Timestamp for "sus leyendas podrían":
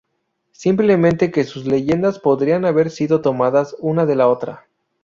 1.43-2.65